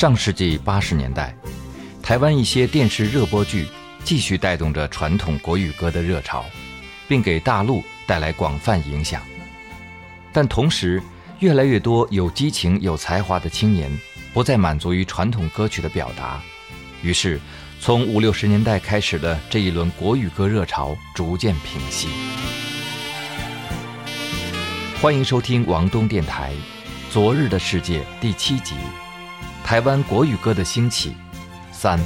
[0.00, 1.36] 上世纪八十年代，
[2.02, 3.68] 台湾一些电视热播剧
[4.02, 6.46] 继续带动着传统国语歌的热潮，
[7.06, 9.20] 并给大陆带来广泛影响。
[10.32, 11.02] 但同时，
[11.40, 13.94] 越来越多有激情、有才华的青年
[14.32, 16.40] 不再满足于传统歌曲的表达，
[17.02, 17.38] 于是，
[17.78, 22.08] 从五六十年代开始的这一轮国语歌热潮逐渐平息。
[24.98, 26.54] 欢迎收听王东电台
[27.12, 28.76] 《昨日的世界》第七集。
[29.64, 31.14] 台湾国语歌的兴起，
[31.72, 31.98] 三。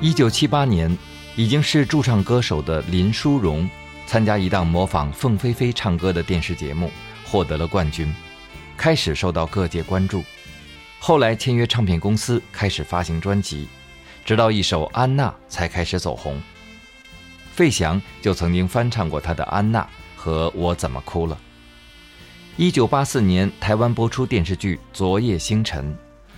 [0.00, 0.96] 一九七八年，
[1.34, 3.68] 已经是驻唱歌手的林淑荣，
[4.06, 6.90] 参加一档模仿凤飞飞唱歌的电视节目，
[7.24, 8.14] 获得了冠军，
[8.76, 10.22] 开始受到各界关注。
[11.00, 13.68] 后来签约唱片公司，开始发行专辑，
[14.24, 16.40] 直到一首《安娜》才开始走红。
[17.52, 19.80] 费翔就曾经翻唱过他的《安娜》
[20.16, 21.34] 和《我怎么哭了》。
[22.56, 25.84] 一九八四年，台湾播出电视剧《昨夜星辰》，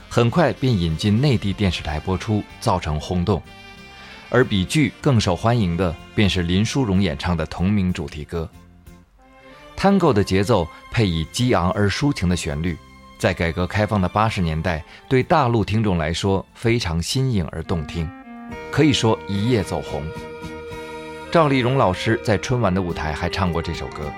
[0.09, 3.43] 很快便引进内地电视台播出，造成轰动。
[4.31, 8.49] 而比剧更受欢迎的，便是林淑荣演唱的同名主题歌。
[9.77, 12.79] Tango 的节奏配以激昂而抒情的旋律，
[13.19, 18.11] 在改革开放的八十年代，对大陆听众来说非常新颖而动听，
[18.71, 20.03] 可以说一夜走红。
[21.31, 24.11] 赵丽蓉老师在春晚的舞台还唱过这首歌。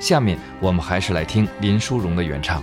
[0.00, 2.62] 下面我们还是来听林淑荣的原唱。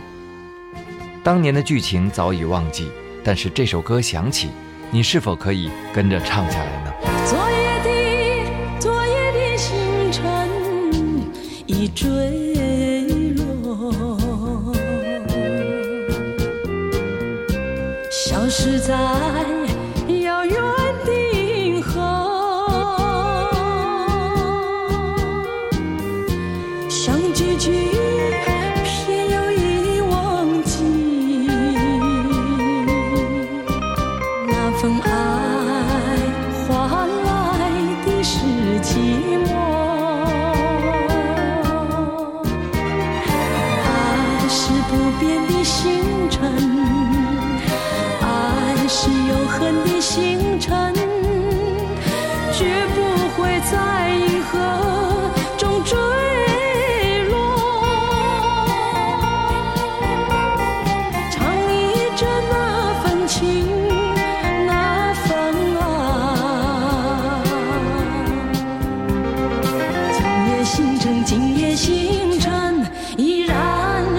[1.24, 2.90] 当年的剧情早已忘记，
[3.24, 4.50] 但是这首歌响起，
[4.90, 6.92] 你是否可以跟着唱下来呢？
[7.26, 10.50] 昨夜的昨夜的星辰
[11.68, 12.10] 已坠
[13.36, 14.74] 落，
[18.10, 19.57] 消失在。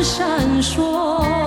[0.03, 1.38] 闪烁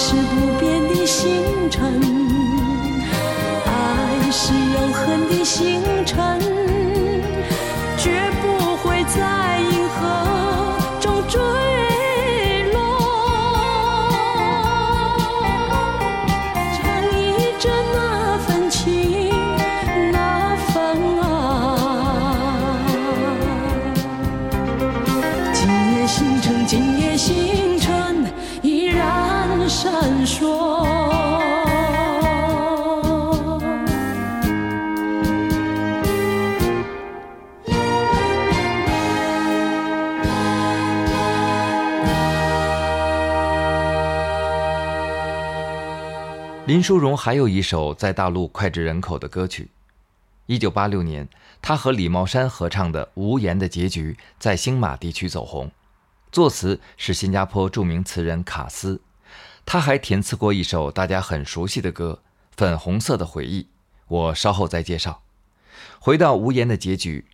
[0.00, 2.47] 是不变的星辰。
[46.88, 49.68] 淑荣还有一首在大陆脍炙人口的歌曲，
[50.46, 51.28] 一九八六年，
[51.60, 55.70] 他和李茂山合唱的《无言的结局》在星马地区走红，
[56.32, 59.02] 作词是新加坡著名词人卡斯，
[59.66, 62.22] 他还填词过一首大家很熟悉的歌
[62.56, 63.64] 《粉红色的回忆》，
[64.06, 65.20] 我稍后再介绍。
[65.98, 67.26] 回到《无言的结局》，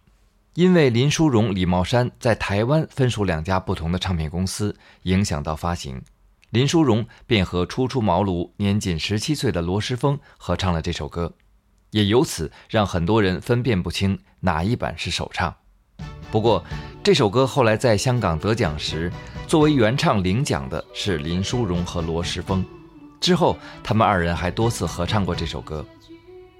[0.54, 6.02] 因为林淑荣、李茂山在台湾分属两家不同的唱片公司，影响到发行。
[6.54, 11.32] 林淑荣便和初出茅庐、年仅十七岁的罗时丰合唱了这首歌，
[11.90, 15.52] 也由此让很多人分辨不清哪一版是首唱。
[16.30, 16.64] 不过，
[17.02, 19.12] 这首歌后来在香港得奖时，
[19.48, 22.64] 作为原唱领奖的是林淑荣和罗时丰。
[23.20, 25.84] 之后，他们二人还多次合唱过这首歌。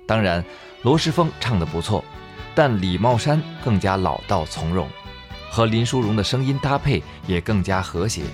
[0.08, 0.44] 当然，
[0.82, 2.04] 罗时丰唱得不错，
[2.52, 4.88] 但李茂山更加老道从容，
[5.52, 8.24] 和林淑荣的声音搭配也更加和谐。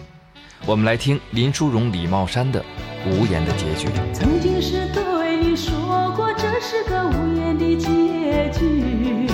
[0.67, 2.61] 我们来听林淑荣、李茂山的
[3.07, 3.89] 《无言的结局》。
[4.13, 9.27] 曾经是对你说过，这是个无言的结局。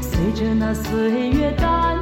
[0.00, 1.98] 随着那岁月淡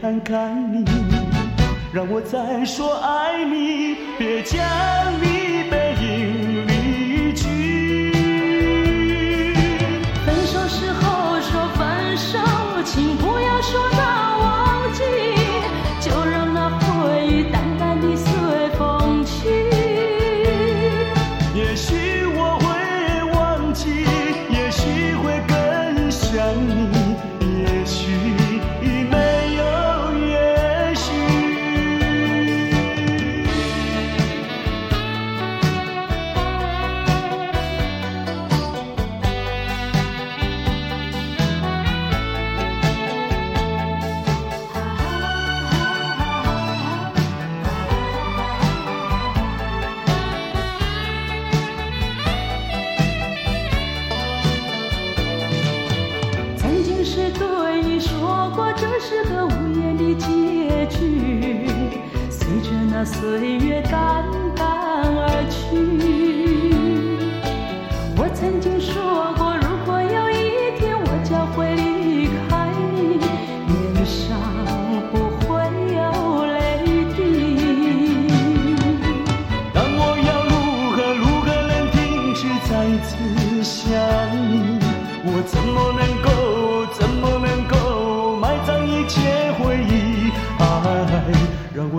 [0.00, 0.84] 看看你，
[1.92, 4.60] 让我再说爱你，别将
[5.20, 5.67] 你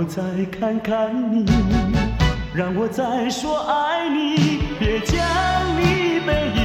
[0.09, 1.45] 再看看你，
[2.51, 5.19] 让我再说爱你，别将
[5.77, 6.58] 你背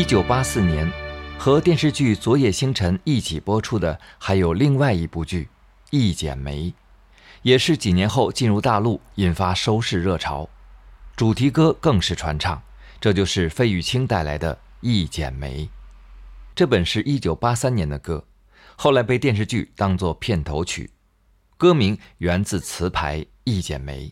[0.00, 0.90] 一九八四年，
[1.38, 5.44] 和电视剧《昨夜星辰》一起播出的还有另外一部剧
[5.90, 6.68] 《一剪梅》，
[7.42, 10.48] 也是几年后进入大陆，引发收视热潮。
[11.16, 12.62] 主题歌更是传唱，
[12.98, 15.66] 这就是费玉清带来的《一剪梅》。
[16.54, 18.24] 这本是一九八三年的歌，
[18.76, 20.88] 后来被电视剧当作片头曲。
[21.58, 24.06] 歌名源自词牌《一剪梅》，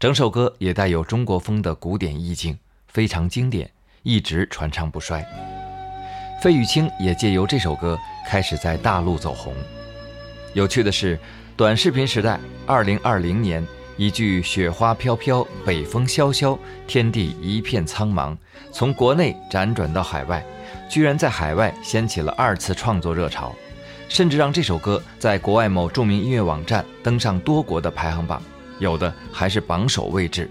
[0.00, 3.70] 整首歌也带有中国风的古典意境，非常经典。
[4.02, 5.24] 一直传唱不衰。
[6.42, 9.54] 费玉清也借由这首歌开始在大陆走红。
[10.54, 11.18] 有趣的是，
[11.56, 13.66] 短视频时代，二零二零年，
[13.96, 18.36] 一句“雪花飘飘，北风萧萧，天地一片苍茫”，
[18.72, 20.44] 从国内辗转到海外，
[20.90, 23.54] 居然在海外掀起了二次创作热潮，
[24.08, 28.42] 甚至让这首歌在国外某著名音乐网站登上多国的排行榜，
[28.78, 30.50] 有的还是榜首位置，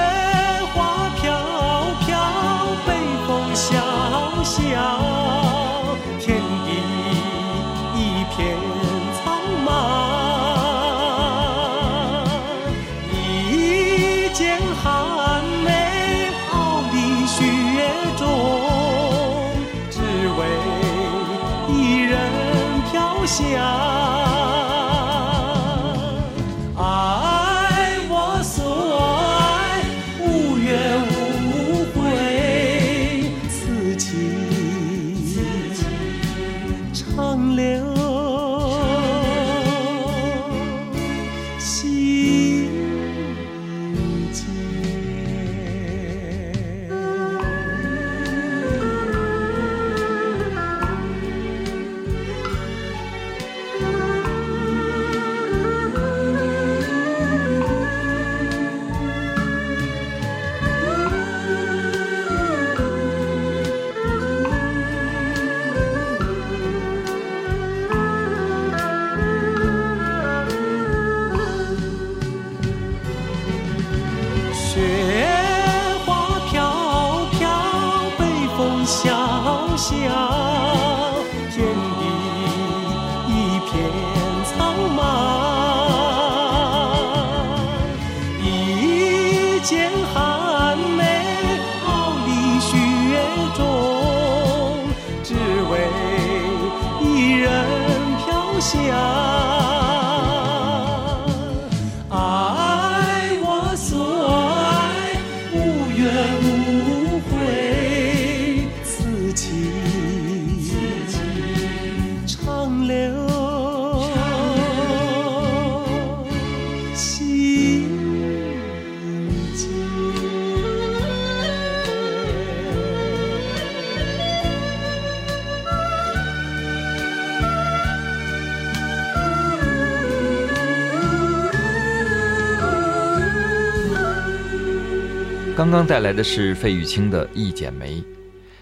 [135.71, 138.01] 刚刚带来的是费玉清的《一剪梅》，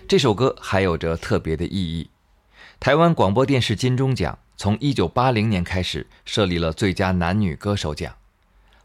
[0.07, 2.07] 这首歌还有着特别的意义。
[2.79, 8.13] 台湾广播电视金钟奖从1980年开始设立了最佳男女歌手奖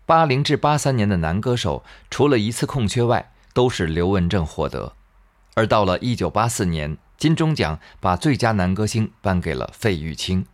[0.07, 4.95] ，80至83年的男歌手除了一次空缺外，都是刘文正获得。
[5.53, 10.47] 而到了1984年，金钟奖把最佳男歌星颁给了费玉清，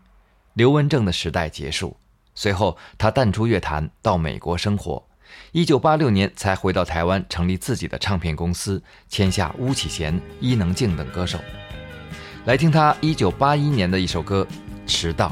[0.55, 1.97] 刘文正的时代结束。
[2.35, 5.07] 随后，他淡出乐坛，到美国生活。
[5.53, 11.39] 一九八六年才回到台湾，成立自己的唱片公司，签下巫启贤、伊能静等歌手。
[12.47, 14.47] 来听他一九八一年的一首歌
[14.91, 15.29] 《迟到》，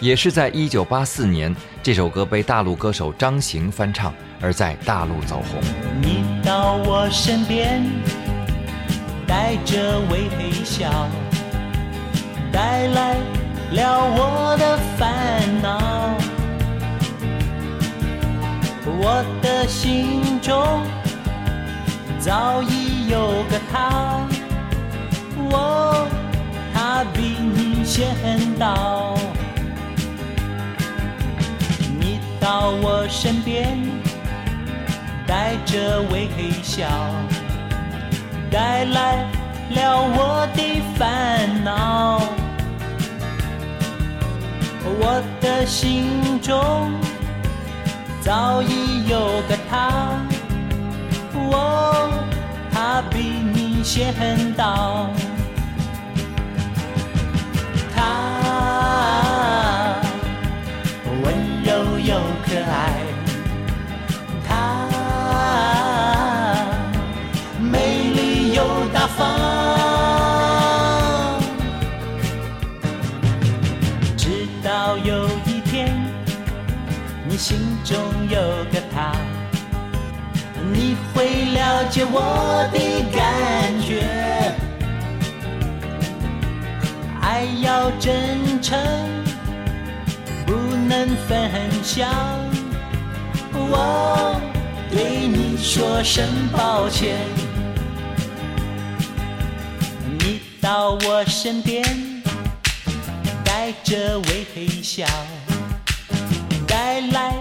[0.00, 5.60] 也是在一九八四年，这首歌被大陆歌手张行翻唱，而在大陆走红。
[6.00, 7.82] 你到我身边，
[9.26, 10.28] 带着微
[10.64, 11.08] 笑，
[12.50, 13.16] 带来
[13.72, 16.03] 了我的烦恼。
[18.86, 20.82] 我的心中
[22.18, 24.26] 早已有个他，
[25.36, 26.06] 我
[26.72, 28.14] 他比你先
[28.58, 29.14] 到。
[31.98, 33.78] 你到我身边。
[35.26, 36.28] 带着微
[36.62, 36.86] 笑，
[38.50, 39.24] 带来
[39.70, 42.20] 了我的烦恼。
[45.00, 46.92] 我的心中
[48.24, 49.18] 早已有
[49.50, 49.90] 个他，
[51.34, 52.08] 我
[52.72, 54.14] 他比你先
[54.54, 55.10] 到。
[81.24, 82.78] 会了解我的
[83.10, 84.04] 感觉。
[87.22, 88.78] 爱要真诚，
[90.44, 90.52] 不
[90.86, 91.50] 能分
[91.82, 92.10] 享。
[93.54, 94.38] 我
[94.90, 97.16] 对你说声抱歉。
[100.18, 101.82] 你到我身边，
[103.42, 105.06] 带着微笑，
[106.66, 107.32] 带来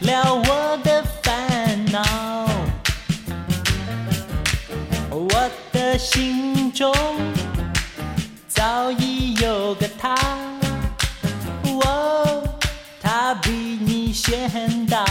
[0.00, 0.57] 了我
[6.10, 6.90] 心中
[8.48, 10.16] 早已有个他，
[11.84, 12.42] 哦，
[12.98, 15.04] 他比你先到。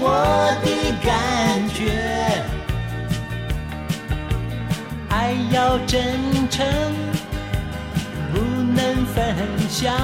[0.00, 0.14] 我
[0.64, 0.66] 的
[1.02, 1.80] 感觉。
[5.08, 6.66] 爱要真诚，
[8.32, 9.36] 不能分
[9.68, 9.94] 享。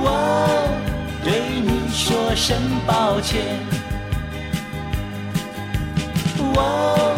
[0.00, 0.04] 我
[1.24, 2.56] 对你说声
[2.86, 3.42] 抱歉。
[6.38, 7.16] 我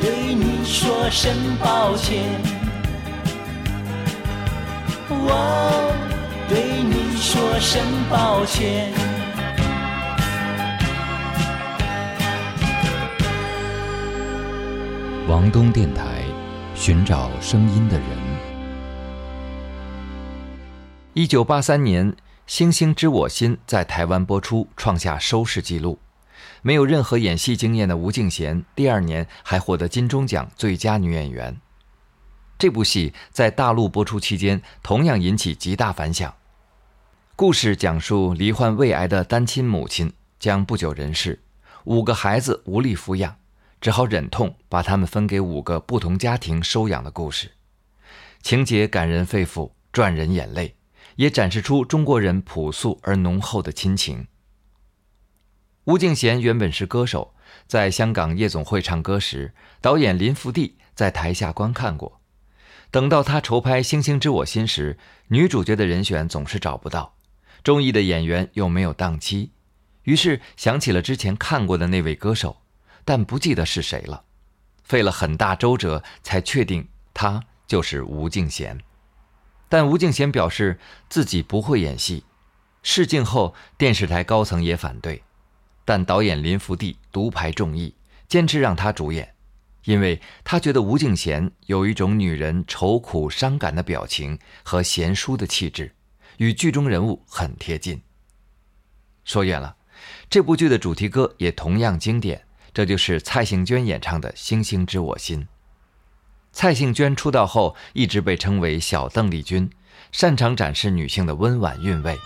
[0.00, 2.22] 对你说声抱歉。
[5.08, 5.92] 我
[6.48, 9.11] 对你说声抱歉。
[15.32, 16.22] 王东电台，
[16.74, 18.06] 寻找声音的人。
[21.14, 22.12] 一九八三年，
[22.46, 25.98] 《星星知我心》在台湾播出，创下收视纪录。
[26.60, 31.58] 没有任何演戏经验的吴敬贤，第二年还获得金钟奖最佳女演员。
[32.58, 36.34] 这部戏在大陆播出期间，同样引起极大反响。
[37.36, 41.40] 故事讲述罹患胃癌的单亲母亲将不久人世，
[41.84, 43.34] 五个孩子无力抚养。
[43.82, 47.50] 只好忍痛把他们分给五个不同家庭收养的故事，
[48.40, 50.76] 情节感人肺腑，赚人眼泪，
[51.16, 54.28] 也展示出中国人朴素而浓厚的亲情。
[55.86, 57.34] 吴敬贤原本是歌手，
[57.66, 62.20] 在香港夜总会唱歌时，导演林福地在台下观看过。
[62.92, 67.16] 等到他筹拍《星星知我心》时，女主角的人选总是找不到，
[67.64, 69.50] 中意的演员又没有档期，
[70.04, 72.61] 于是想起了之前看过的那位歌手。
[73.04, 74.24] 但不记得是谁了，
[74.84, 78.78] 费了很大周折才确定他就是吴敬贤。
[79.68, 82.24] 但吴敬贤表示自己不会演戏，
[82.82, 85.22] 试镜后电视台高层也反对，
[85.84, 87.94] 但导演林福地独排众议，
[88.28, 89.34] 坚持让他主演，
[89.84, 95.94] 因为他觉得吴敬贤有一种女人愁苦伤感的表情和贤淑的气质，
[96.36, 98.02] 与剧中人物很贴近。
[99.24, 99.76] 说远了，
[100.28, 102.44] 这部剧的主题歌也同样经典。
[102.74, 105.40] 这就是蔡幸娟演唱的《星星知我心》。
[106.52, 109.70] 蔡幸娟出道后一直被称为“小邓丽君”，
[110.12, 112.18] 擅长展示女性的温婉韵味。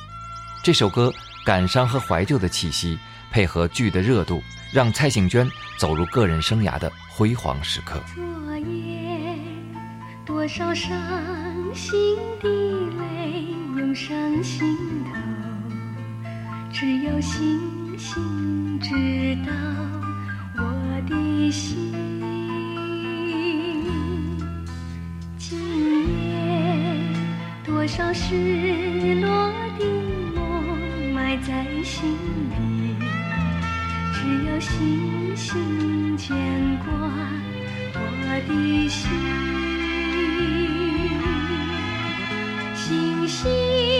[0.62, 1.12] 这首歌
[1.44, 2.98] 感伤和怀旧的气息，
[3.30, 8.00] 配合剧的热度，让蔡幸娟走入个人生涯的辉煌时刻。
[8.14, 9.38] 昨夜，
[10.24, 10.92] 多少伤
[11.72, 13.42] 心的泪
[13.76, 15.12] 涌上心头，
[16.72, 19.85] 只有星星知道。
[21.50, 21.92] 心，
[25.38, 25.58] 今
[26.18, 26.34] 夜
[27.64, 29.84] 多少失落的
[30.34, 32.16] 梦埋在心
[32.50, 32.56] 底，
[34.12, 36.36] 只有星星牵
[36.84, 36.86] 挂
[37.94, 37.98] 我
[38.46, 39.08] 的心，
[42.74, 43.95] 星星。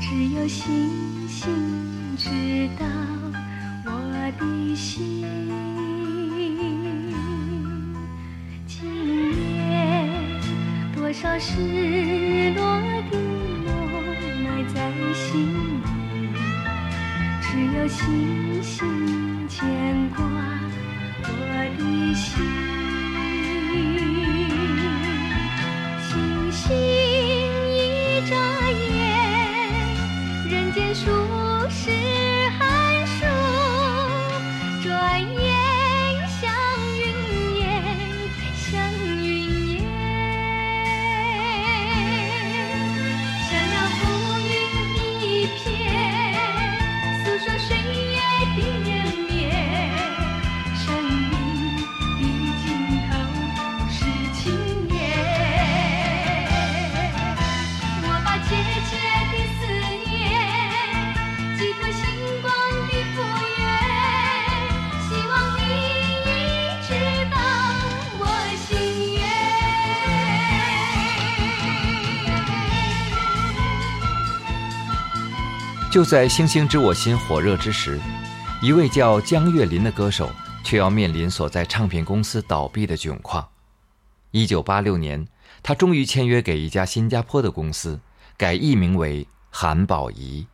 [0.00, 2.30] 只有星星知
[2.78, 2.86] 道
[3.84, 3.90] 我
[4.38, 5.26] 的心。
[8.66, 8.88] 今
[9.68, 10.10] 夜
[10.94, 13.68] 多少失落的梦
[14.42, 15.88] 埋在心底
[17.42, 18.49] 只有星
[75.90, 77.98] 就在《星星知我心》火热之时，
[78.62, 80.30] 一位叫江月林的歌手
[80.62, 83.48] 却要面临所在唱片公司倒闭的窘况。
[84.30, 85.26] 一九八六年，
[85.64, 87.98] 他终于签约给一家新加坡的公司，
[88.36, 90.46] 改艺名为韩宝仪。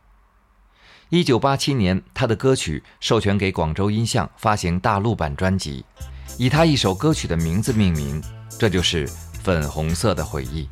[1.09, 5.85] 一九八七年，他的歌曲授权给广州音像发行大陆版专辑，
[6.39, 8.19] 以他一首歌曲的名字命名，
[8.57, 9.07] 这就是
[9.43, 10.63] 《粉红色的回忆》。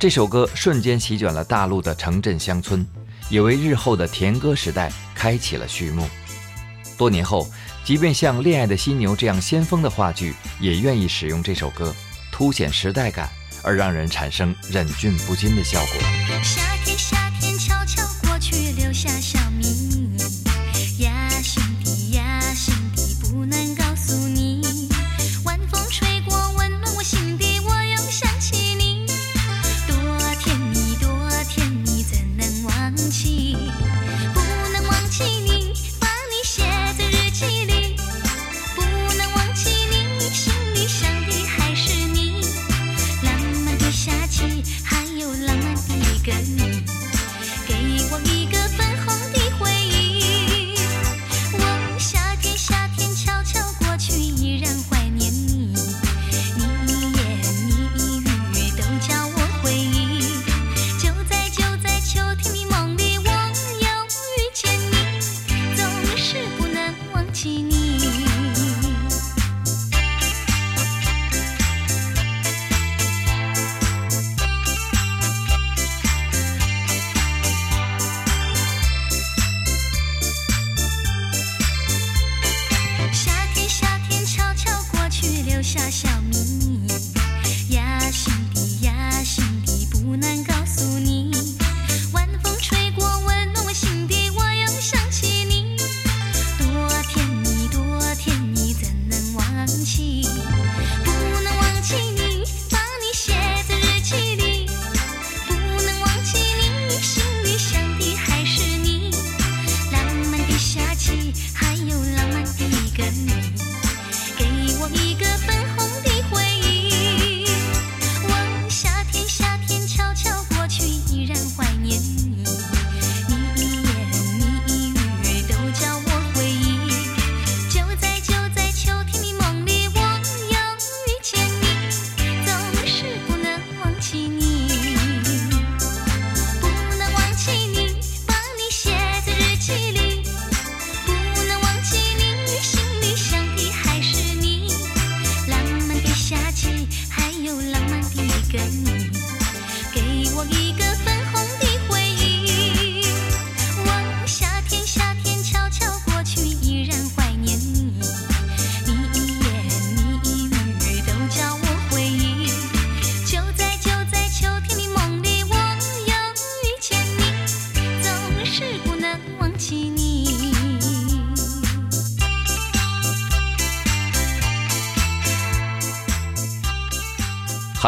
[0.00, 2.84] 这首歌瞬间席卷了大陆的城镇乡村。
[3.30, 6.06] 也为日后的甜歌时代开启了序幕。
[6.98, 7.48] 多年后
[7.82, 11.94] 即便像恋爱的犀牛这样先锋的话剧也愿意使用这首歌
[12.30, 13.26] 凸显时代感
[13.62, 16.69] 而让人产生忍俊不禁的效果。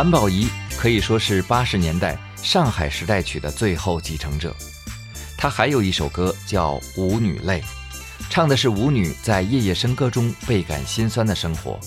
[0.03, 4.53] 韩宝仪可以说是八十年代上海时代曲的最后继承者。
[5.39, 7.63] 她还有一首歌叫舞女泪
[8.29, 11.79] 唱的是舞女在夜夜笙歌中倍感心酸的生活。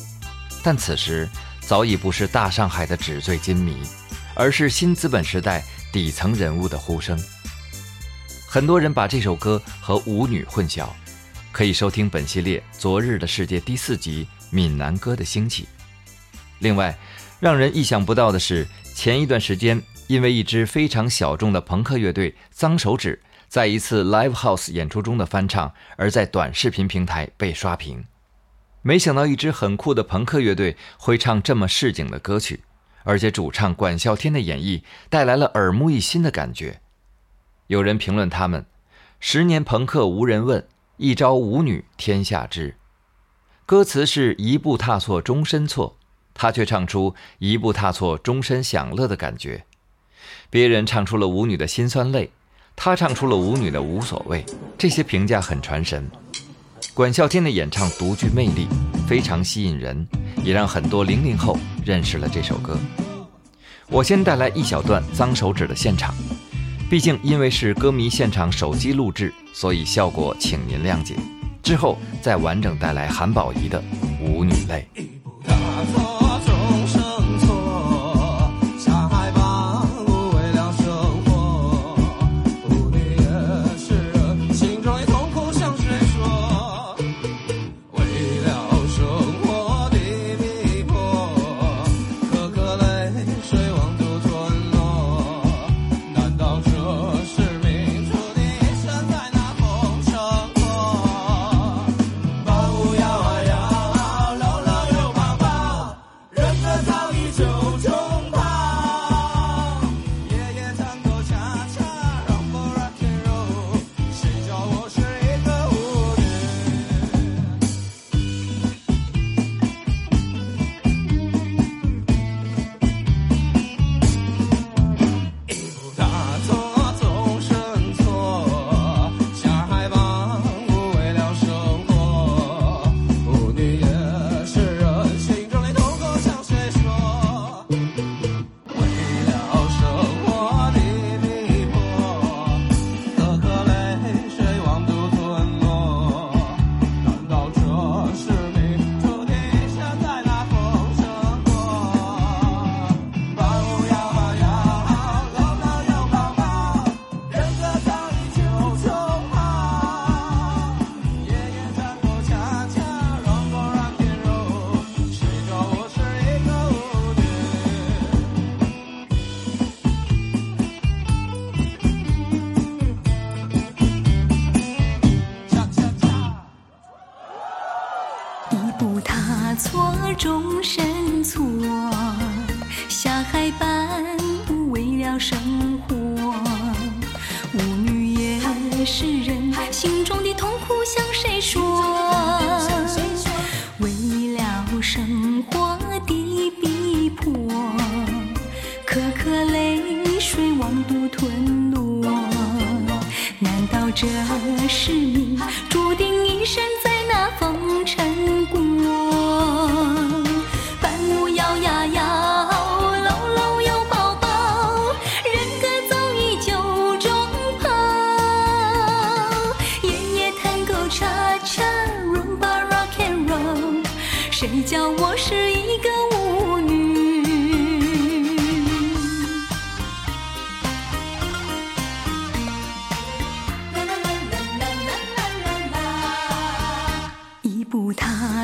[0.64, 3.76] 但此时早已不是大上海的纸醉金迷
[4.34, 7.22] 而是新资本时代底层人物的呼声。
[8.48, 10.88] 很多人把这首歌和舞女混淆
[11.52, 15.68] 可以收听本系列昨日的世界第四集闽南歌的兴起。
[16.60, 16.98] 另外
[17.46, 28.04] 让人意想不到的是，前一段时间因为一支非常小众的朋克乐队“脏手指”在一次 live house 演出中的翻唱，而在短视频平台被刷屏。
[28.82, 32.62] 没想到一支很酷的朋克乐队会唱这么市井的歌曲，
[33.04, 34.82] 而且主唱管啸天的演绎
[35.12, 36.82] 带来了耳目一新的感觉。
[37.68, 38.66] 有人评论他们
[39.22, 42.78] ：“十年朋克无人问，一朝舞女天下知。”
[43.68, 46.00] 歌词是一步踏错终身错，
[46.36, 49.64] 他却唱出一步踏错终身享乐的感觉。
[50.52, 52.30] 别人唱出了舞女的辛酸泪，
[52.76, 54.46] 他唱出了舞女的无所谓。
[54.78, 56.08] 这些评价很传神。
[56.94, 58.68] 管啸天的演唱独具魅力，
[59.08, 60.08] 非常吸引人，
[60.44, 62.78] 也让很多零零后认识了这首歌。
[63.90, 66.16] 我先带来一小段《脏手指》的现场，
[66.90, 71.16] 毕竟因为是歌迷现场手机录制，所以效果请您谅解。
[71.62, 73.84] 之后再完整带来韩宝仪的
[74.24, 74.88] 《舞女泪》。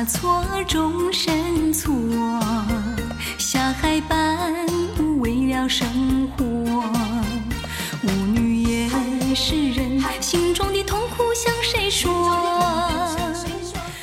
[0.04, 1.92] 错终身错，
[3.38, 4.66] 下海伴
[4.98, 5.86] 舞为了生
[6.36, 6.44] 活。
[6.44, 8.88] 舞女也
[9.34, 12.10] 是人，心中的痛苦向谁说？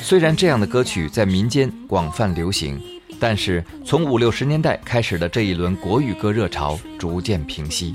[0.00, 2.80] 虽然这样的歌曲在民间广泛流行，
[3.18, 7.94] 但是从五六十年代开始的这一轮国语歌热潮逐渐平息。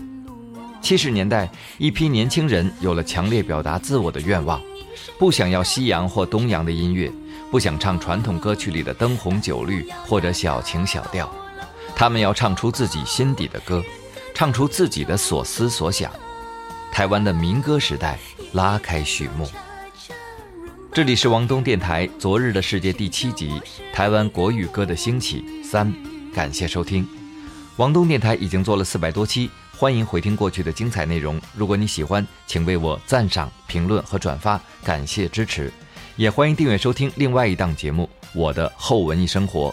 [0.81, 4.61] 七十年代，一批年轻人有了强烈表达自我的愿望，
[5.17, 7.11] 不想要西洋或东洋的音乐，
[7.55, 11.33] 不想唱传统歌曲里的灯红酒绿或者小情小调，
[11.95, 13.81] 他们要唱出自己心底的歌，
[14.33, 16.11] 唱出自己的所思所想。
[16.91, 18.19] 台湾的民歌时代
[18.51, 19.49] 拉开序幕。
[20.91, 23.51] 这里是王东电台《昨日的世界》第七集
[23.93, 25.87] 《台湾国语歌的兴起三》，
[26.35, 27.07] 感谢收听。
[27.77, 31.39] 王东电台已经做了四百多期，欢迎回听过去的精彩内容。
[31.55, 35.71] 如果你喜欢，请为我赞赏、评论和转发，感谢支持。
[36.17, 39.69] 也欢迎订阅收听另外一档节目《我的后文艺生活》。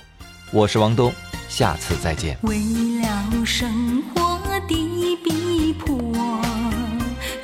[0.50, 1.12] 我是王东，
[1.48, 2.36] 下次再见。
[2.42, 2.58] 为
[3.00, 5.96] 了生活的逼迫，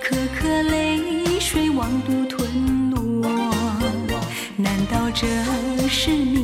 [0.03, 3.31] 颗颗泪水往肚吞落。
[4.57, 5.29] 难道这
[5.89, 6.38] 是你